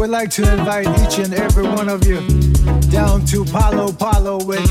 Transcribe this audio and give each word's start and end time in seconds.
Would 0.00 0.08
like 0.08 0.30
to 0.30 0.50
invite 0.50 0.86
each 1.02 1.18
and 1.18 1.34
every 1.34 1.62
one 1.62 1.90
of 1.90 2.06
you 2.06 2.26
down 2.90 3.22
to 3.26 3.44
Palo 3.44 3.92
Palo 3.92 4.42
with 4.42 4.64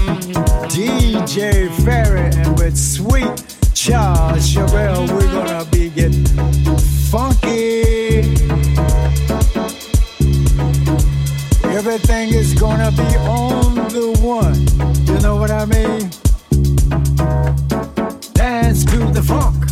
DJ 0.73 1.69
Ferry 1.85 2.31
and 2.35 2.58
with 2.58 2.75
Sweet 2.75 3.45
Charles 3.75 4.52
Sherrell. 4.52 5.07
We're 5.07 5.31
gonna 5.31 5.66
be 5.66 5.89
getting 5.91 6.25
funky. 7.11 8.22
Everything 11.78 12.34
is 12.34 12.56
gonna 12.56 12.89
be 12.89 13.16
on 13.28 13.75
the 13.89 14.18
one. 14.23 14.66
You 15.06 15.19
know 15.22 15.35
what 15.35 15.51
I 15.51 15.66
mean? 15.66 16.09
Dance 18.34 18.84
to 18.85 18.97
the 19.13 19.22
funk. 19.22 19.63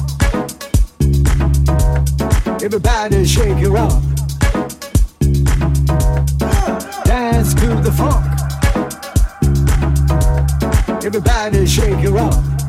Everybody 2.62 3.25
shake 3.25 3.57
your 3.59 3.78
up. 3.78 4.16
Funk. 7.97 8.25
Everybody 11.03 11.66
shake 11.66 12.02
your 12.02 12.19
up. 12.19 12.66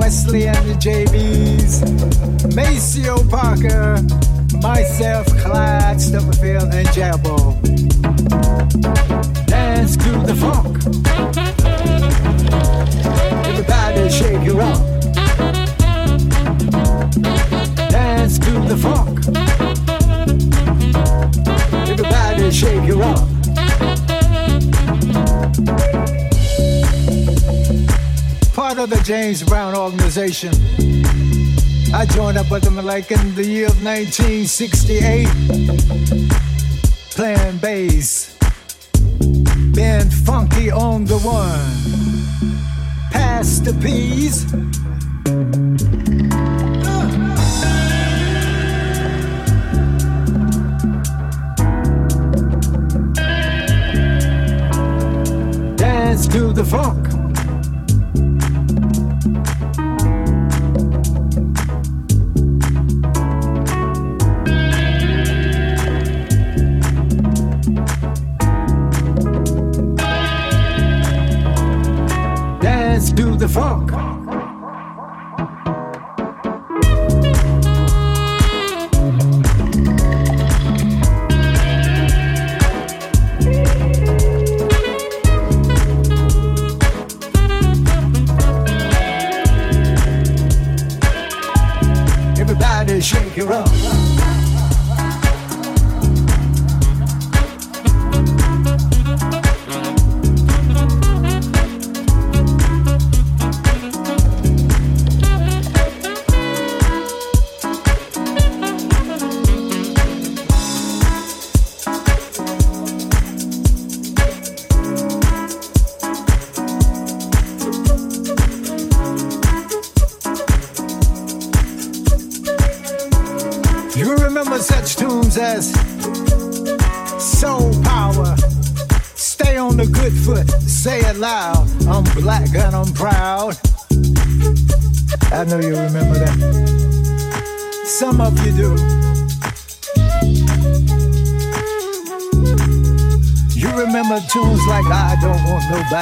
Wesley 0.00 0.48
and 0.48 0.56
the 0.66 0.72
JBs, 0.76 1.84
Maceo 2.56 3.22
Parker, 3.28 4.00
myself, 4.62 5.26
Clyde 5.36 6.00
Stubblefield, 6.00 6.72
and 6.72 6.88
Jabo. 6.88 7.60
Dance 9.46 9.98
to 9.98 10.10
the 10.24 10.34
funk. 10.34 10.78
Everybody 13.46 14.08
shake 14.08 14.42
your 14.42 14.62
up. 14.62 14.80
Dance 17.90 18.38
to 18.38 18.52
the 18.68 18.76
funk. 18.78 19.39
Of 28.80 28.88
the 28.88 29.00
James 29.04 29.42
Brown 29.42 29.76
organization. 29.76 30.54
I 31.92 32.06
joined 32.06 32.38
up 32.38 32.50
with 32.50 32.62
them 32.62 32.76
like 32.76 33.10
in 33.10 33.34
the 33.34 33.44
year 33.44 33.66
of 33.66 33.84
1968, 33.84 35.26
playing 37.10 37.58
bass, 37.58 38.38
being 39.74 40.08
funky 40.24 40.70
on 40.70 41.04
the 41.04 41.18
one. 41.18 41.60
Pass 43.10 43.58
the 43.58 43.74
peas. 43.82 44.44
Dance 55.76 56.26
to 56.28 56.52
the 56.54 56.64
funk. 56.64 57.09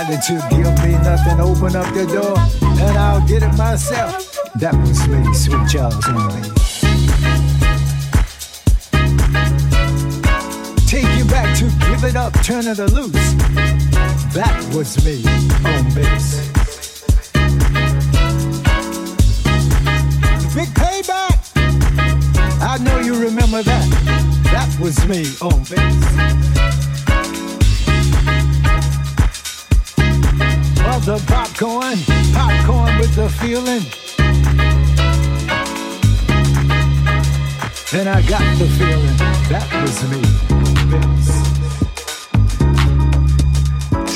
Nobody 0.09 0.27
to 0.27 0.49
give 0.49 0.85
me 0.85 0.93
nothing, 1.03 1.41
open 1.41 1.77
up 1.77 1.93
the 1.95 2.07
door, 2.07 2.39
and 2.63 2.99
I'll 2.99 3.27
get 3.27 3.43
it 3.43 3.57
myself. 3.57 4.33
That 4.55 4.75
was 4.75 5.07
me, 5.09 5.35
Sweet 5.35 5.69
Charles 5.69 6.07
only. 6.09 6.43
Take 10.87 11.19
you 11.19 11.25
back 11.27 11.57
to 11.59 11.65
give 11.87 12.05
it 12.05 12.17
up, 12.17 12.33
turn 12.43 12.67
it 12.67 12.79
loose. 12.79 13.35
That 14.33 14.57
was 14.75 15.05
me 15.05 15.25
on 15.65 15.85
bass. 15.95 16.49
Big 20.55 20.69
payback. 20.75 21.39
I 22.61 22.79
know 22.79 22.99
you 23.01 23.15
remember 23.15 23.63
that. 23.63 23.89
That 24.45 24.75
was 24.81 25.07
me 25.07 25.25
on 25.43 25.63
bass. 25.65 26.88
The 31.05 31.25
popcorn, 31.27 31.97
popcorn 32.35 32.99
with 32.99 33.15
the 33.15 33.31
feeling. 33.41 33.83
Then 37.91 38.09
I 38.09 38.21
got 38.29 38.43
the 38.59 38.67
feeling 38.77 39.17
that 39.49 39.67
was 39.81 40.03
me. 40.11 40.21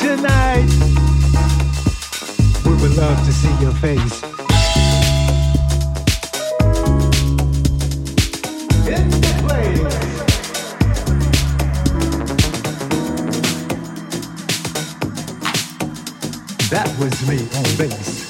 Tonight, 0.03 0.69
we 2.67 2.73
would 2.83 2.95
love 2.95 3.25
to 3.25 3.33
see 3.33 3.55
your 3.63 3.73
face. 3.73 4.32
Was 17.03 17.29
me 17.29 17.37
on 17.37 17.77
bass. 17.77 18.22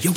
Your 0.00 0.14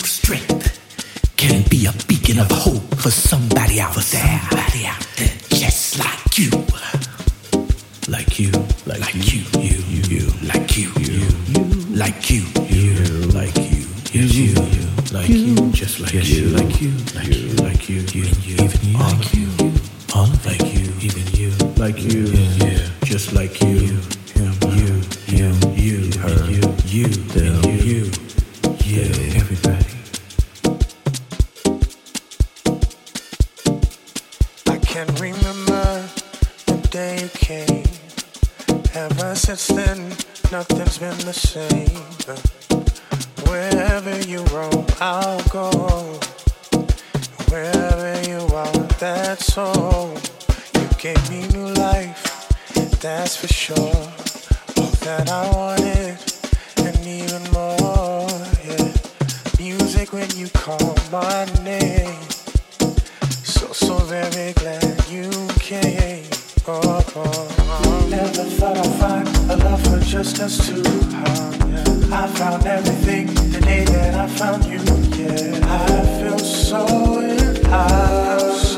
are, 49.06 49.18
that's 49.26 49.58
all. 49.58 50.18
You 50.74 50.88
gave 50.98 51.30
me 51.30 51.48
new 51.50 51.68
life, 51.74 52.50
that's 53.00 53.36
for 53.38 53.48
sure. 53.48 54.02
All 54.78 54.94
that 55.06 55.30
I 55.30 55.44
wanted, 55.56 56.18
and 56.78 57.00
even 57.06 57.44
more. 57.52 58.28
Yeah, 58.66 58.92
music 59.60 60.14
when 60.14 60.30
you 60.36 60.48
call 60.50 60.96
my 61.12 61.46
name. 61.64 62.20
So, 63.54 63.72
so 63.74 63.98
very 64.06 64.54
glad 64.54 65.08
you 65.10 65.30
came. 65.60 66.26
Oh, 66.68 67.04
oh, 67.16 67.48
oh. 67.60 68.08
Never 68.10 68.46
thought 68.58 68.78
I'd 68.78 69.00
find 69.00 69.28
a 69.52 69.58
love 69.58 69.82
for 69.84 70.00
just 70.00 70.40
us 70.40 70.68
two. 70.68 70.82
Yeah. 70.82 72.24
I 72.24 72.28
found 72.28 72.66
everything 72.66 73.28
the 73.52 73.62
day 73.62 73.86
that 73.86 74.16
I 74.16 74.28
found 74.28 74.66
you. 74.66 74.80
Yeah, 75.16 75.60
I 75.64 76.22
feel 76.22 76.40
so 76.40 77.20
in 77.20 77.62
love. 77.70 78.75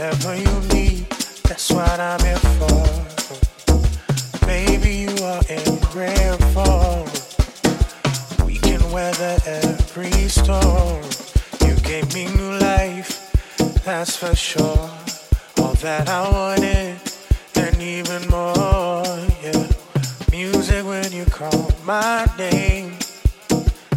Whatever 0.00 0.34
you 0.34 0.60
need, 0.72 1.06
that's 1.44 1.70
what 1.70 2.00
I'm 2.00 2.20
here 2.20 2.36
for. 2.38 2.99
That's 14.00 14.16
for 14.16 14.34
sure. 14.34 14.88
All 15.58 15.74
that 15.84 16.08
I 16.08 16.22
wanted, 16.32 16.96
and 17.54 17.82
even 17.82 18.26
more, 18.30 19.04
yeah. 19.44 19.68
Music 20.30 20.86
when 20.86 21.12
you 21.12 21.26
call 21.26 21.70
my 21.84 22.24
name. 22.38 22.98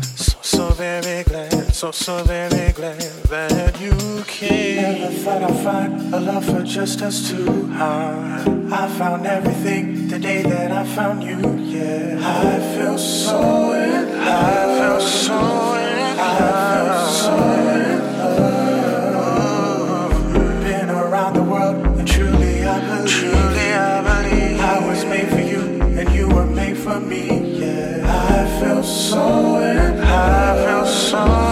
So, 0.01 0.37
so 0.41 0.69
very 0.71 1.23
glad, 1.23 1.73
so, 1.73 1.91
so 1.91 2.21
very 2.23 2.73
glad 2.73 2.99
that 3.29 3.79
you 3.79 3.95
came. 4.27 4.81
Never 4.81 5.13
thought 5.23 5.41
I'd 5.41 5.63
find 5.63 6.13
a 6.13 6.19
love 6.19 6.45
for 6.51 6.63
just 6.63 7.01
us 7.01 7.29
two. 7.29 7.69
I, 7.71 8.43
I 8.73 8.87
found 8.99 9.25
everything 9.25 10.09
the 10.09 10.19
day 10.19 10.41
that 10.43 10.73
I 10.73 10.83
found 10.83 11.23
you, 11.23 11.39
yeah. 11.59 12.19
I 12.19 12.75
feel 12.75 12.97
so 12.97 13.39
in 13.71 14.11
love. 14.11 14.27
I 14.27 14.79
feel 14.79 14.99
so 14.99 15.39
in 15.79 16.17
love. 16.17 16.19
I 16.19 16.73
feel 16.75 17.07
so 17.21 17.31
in 17.31 17.87
love. 17.87 17.92
For 26.93 26.99
me, 26.99 27.59
yeah. 27.59 28.03
I 28.05 28.59
feel 28.59 28.83
so 28.83 29.17
love. 29.17 29.99
I 29.99 30.65
feel 30.65 30.85
so 30.85 31.42